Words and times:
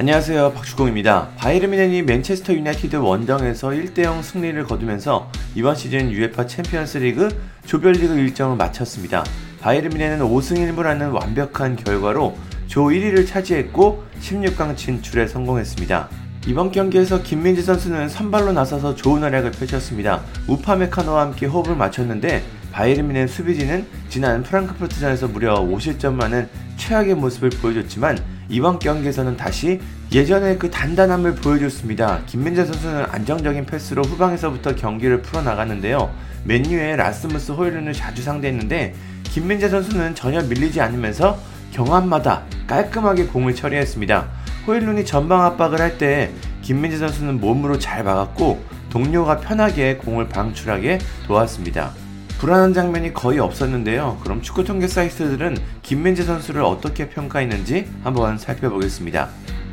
안녕하세요 0.00 0.54
박주공입니다. 0.54 1.28
바이에른 1.36 1.68
뮌헨이 1.68 2.00
맨체스터 2.04 2.54
유나이티드 2.54 2.96
원정에서 2.96 3.68
1대0 3.68 4.22
승리를 4.22 4.64
거두면서 4.64 5.30
이번 5.54 5.74
시즌 5.74 6.10
UEFA 6.10 6.48
챔피언스리그 6.48 7.28
조별리그 7.66 8.14
일정을 8.14 8.56
마쳤습니다. 8.56 9.22
바이에른 9.60 9.87
뮌헨은 9.87 10.20
5승 10.20 10.56
1무라는 10.56 11.12
완벽한 11.12 11.76
결과로 11.76 12.34
조 12.66 12.84
1위를 12.84 13.26
차지했고 13.26 14.02
16강 14.22 14.74
진출에 14.74 15.26
성공했습니다. 15.26 16.08
이번 16.46 16.72
경기에서 16.72 17.22
김민재 17.22 17.60
선수는 17.60 18.08
선발로 18.08 18.52
나서서 18.52 18.94
좋은 18.94 19.22
활약을 19.22 19.50
펼쳤습니다. 19.50 20.22
우파메카노와 20.48 21.20
함께 21.20 21.44
호흡을 21.44 21.76
맞췄는데 21.76 22.42
바이에른 22.72 22.98
뮌헨의 22.98 23.28
수비진은 23.28 23.86
지난 24.08 24.42
프랑크푸르트전에서 24.42 25.28
무려 25.28 25.60
5실점만은 25.60 26.48
최악의 26.76 27.14
모습을 27.16 27.50
보여줬지만 27.50 28.18
이번 28.48 28.78
경기에서는 28.78 29.36
다시 29.36 29.80
예전의 30.12 30.58
그 30.58 30.70
단단함을 30.70 31.36
보여줬습니다. 31.36 32.22
김민재 32.26 32.64
선수는 32.64 33.04
안정적인 33.10 33.66
패스로 33.66 34.02
후방에서부터 34.02 34.74
경기를 34.74 35.22
풀어나갔는데요. 35.22 36.10
맨유의 36.44 36.96
라스무스 36.96 37.52
호일룬을 37.52 37.92
자주 37.92 38.22
상대했는데 38.22 38.94
김민재 39.24 39.68
선수는 39.68 40.14
전혀 40.14 40.42
밀리지 40.42 40.80
않으면서 40.80 41.38
경합마다 41.72 42.42
깔끔하게 42.66 43.26
공을 43.26 43.54
처리했습니다. 43.54 44.28
호일룬이 44.66 45.04
전방 45.04 45.42
압박을 45.44 45.80
할 45.80 45.98
때 45.98 46.32
김민재 46.62 46.98
선수는 46.98 47.40
몸으로 47.40 47.78
잘 47.78 48.02
막았고 48.04 48.62
동료가 48.90 49.38
편하게 49.38 49.96
공을 49.96 50.28
방출하게 50.28 50.98
도왔습니다. 51.26 51.92
불안한 52.40 52.72
장면이 52.72 53.12
거의 53.12 53.38
없었는데요. 53.38 54.18
그럼 54.22 54.40
축구 54.40 54.64
통계 54.64 54.88
사이트들은 54.88 55.58
김민재 55.82 56.22
선수를 56.22 56.62
어떻게 56.62 57.10
평가했는지 57.10 57.86
한번 58.02 58.38
살펴보겠습니다. 58.38 59.28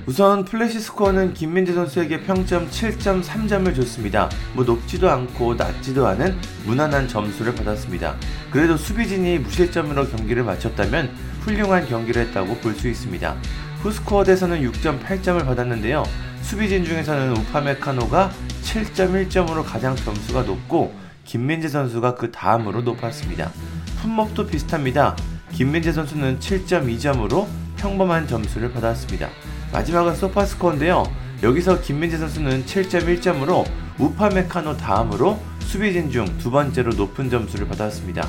우선 0.05 0.43
플래시 0.43 0.81
스코어는 0.81 1.33
김민재 1.33 1.71
선수에게 1.73 2.23
평점 2.23 2.69
7.3점을 2.69 3.73
줬습니다. 3.73 4.29
뭐 4.53 4.65
높지도 4.65 5.09
않고 5.09 5.55
낮지도 5.55 6.07
않은 6.07 6.35
무난한 6.65 7.07
점수를 7.07 7.55
받았습니다. 7.55 8.17
그래도 8.51 8.75
수비진이 8.75 9.39
무실점으로 9.39 10.09
경기를 10.09 10.43
마쳤다면 10.43 11.09
훌륭한 11.43 11.87
경기를 11.87 12.23
했다고 12.23 12.55
볼 12.57 12.73
수 12.73 12.89
있습니다. 12.89 13.33
후스코어드에서는 13.81 14.61
6.8점을 14.69 15.45
받았는데요. 15.45 16.03
수비진 16.41 16.83
중에서는 16.83 17.31
우파메카노가 17.37 18.29
7.1점으로 18.63 19.63
가장 19.63 19.95
점수가 19.95 20.43
높고 20.43 21.06
김민재 21.27 21.67
선수가 21.67 22.15
그 22.15 22.31
다음으로 22.31 22.81
높았습니다. 22.81 23.51
품목도 24.01 24.47
비슷합니다. 24.47 25.15
김민재 25.51 25.91
선수는 25.91 26.39
7.2점으로 26.39 27.47
평범한 27.75 28.27
점수를 28.27 28.71
받았습니다. 28.71 29.29
마지막은 29.73 30.15
소파스코어인데요. 30.15 31.03
여기서 31.43 31.81
김민재 31.81 32.17
선수는 32.17 32.65
7.1점으로 32.65 33.65
우파메카노 33.99 34.77
다음으로 34.77 35.37
수비진 35.59 36.09
중 36.09 36.25
두 36.37 36.49
번째로 36.49 36.93
높은 36.93 37.29
점수를 37.29 37.67
받았습니다. 37.67 38.25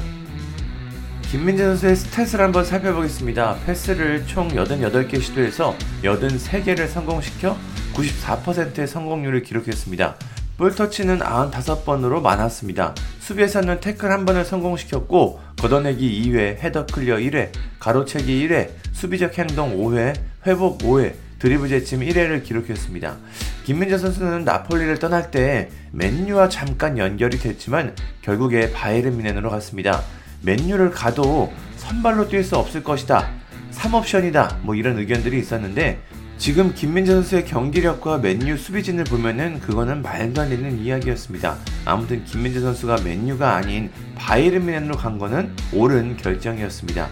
김민재 1.31 1.63
선수의 1.65 1.95
스탯을 1.95 2.39
한번 2.39 2.65
살펴보겠습니다. 2.65 3.59
패스를 3.65 4.27
총 4.27 4.49
88개 4.49 5.23
시도해서 5.23 5.77
83개를 6.03 6.89
성공시켜 6.89 7.57
94%의 7.95 8.89
성공률을 8.89 9.43
기록했습니다. 9.43 10.17
볼터치는 10.59 11.21
95번으로 11.21 12.21
많았습니다. 12.21 12.93
수비에서는 13.21 13.79
태클 13.79 14.11
한 14.11 14.27
번을 14.27 14.45
성공시켰고 14.45 15.41
걷어내기 15.61 16.31
2회, 16.31 16.59
header 16.59 16.87
clear 16.87 17.17
1회, 17.19 17.51
가로채기 17.79 18.49
1회, 18.49 18.71
수비적 18.93 19.39
행동 19.39 19.77
5회, 19.77 20.15
회복 20.47 20.79
5회, 20.79 21.15
드리블 21.39 21.69
제침 21.69 22.01
1회를 22.01 22.43
기록했습니다. 22.43 23.17
김민재 23.63 23.99
선수는 23.99 24.45
나폴리를 24.45 24.99
떠날 24.99 25.31
때 25.31 25.71
맨유와 25.93 26.49
잠깐 26.49 26.99
연결이 26.99 27.39
됐지만 27.39 27.95
결국에 28.23 28.73
바이에른 28.73 29.17
뮌헨으로 29.17 29.51
갔습니다. 29.51 30.03
맨유를 30.43 30.91
가도 30.91 31.53
선발로 31.77 32.29
뛸 32.29 32.43
수 32.43 32.57
없을 32.57 32.83
것이다. 32.83 33.31
3옵션이다. 33.71 34.63
뭐 34.63 34.75
이런 34.75 34.99
의견들이 34.99 35.39
있었는데 35.39 36.01
지금 36.39 36.73
김민재 36.73 37.13
선수의 37.13 37.45
경기력과 37.47 38.19
맨유 38.19 38.57
수비진을 38.57 39.05
보면은 39.05 39.59
그거는 39.61 40.03
말도 40.03 40.41
안 40.41 40.51
되는 40.51 40.79
이야기였습니다. 40.79 41.57
아무튼 41.85 42.25
김민재 42.25 42.61
선수가 42.61 42.99
맨유가 43.03 43.57
아닌 43.57 43.91
바이에른 44.15 44.65
뮌헨으로 44.65 44.97
간 44.97 45.19
거는 45.19 45.53
옳은 45.73 46.17
결정이었습니다. 46.17 47.09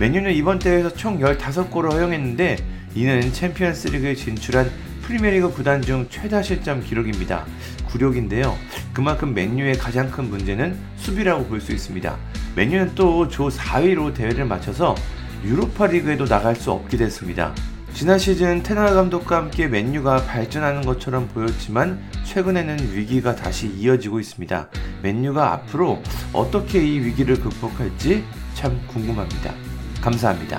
맨유는 0.00 0.32
이번 0.32 0.58
대회에서 0.58 0.94
총 0.94 1.20
15골을 1.20 1.92
허용했는데 1.92 2.56
이는 2.94 3.32
챔피언스 3.32 3.88
리그에 3.88 4.14
진출한 4.14 4.70
프리미어리그 5.02 5.52
구단 5.52 5.82
중 5.82 6.06
최다 6.08 6.42
실점 6.42 6.82
기록입니다. 6.82 7.44
굴욕인데요. 7.86 8.56
그만큼 8.94 9.34
맨유의 9.34 9.76
가장 9.76 10.10
큰 10.10 10.30
문제는 10.30 10.76
수비라고 10.96 11.46
볼 11.46 11.60
수 11.60 11.72
있습니다. 11.72 12.16
맨유는 12.56 12.94
또 12.94 13.28
조 13.28 13.48
4위로 13.48 14.14
대회를 14.14 14.46
마쳐서 14.46 14.94
유로파 15.44 15.86
리그에도 15.88 16.24
나갈 16.24 16.56
수 16.56 16.70
없게 16.70 16.96
됐습니다. 16.96 17.54
지난 17.94 18.18
시즌 18.18 18.62
테나 18.62 18.94
감독과 18.94 19.36
함께 19.36 19.66
맨유가 19.66 20.24
발전하는 20.24 20.82
것처럼 20.82 21.28
보였지만 21.28 22.02
최근에는 22.24 22.94
위기가 22.94 23.34
다시 23.34 23.66
이어지고 23.66 24.20
있습니다. 24.20 24.68
맨유가 25.02 25.52
앞으로 25.52 26.02
어떻게 26.32 26.82
이 26.82 26.98
위기를 27.00 27.38
극복할지 27.40 28.24
참 28.54 28.80
궁금합니다. 28.86 29.52
감사합니다. 30.00 30.58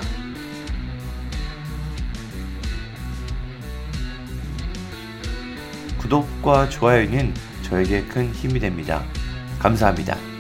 구독과 5.97 6.69
좋아요는 6.69 7.33
저에게 7.63 8.03
큰 8.05 8.31
힘이 8.31 8.59
됩니다. 8.59 9.03
감사합니다. 9.59 10.30